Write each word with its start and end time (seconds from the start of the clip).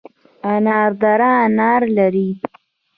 انار 0.53 0.91
دره 1.01 1.29
انار 1.45 1.81
لري؟ 1.97 2.29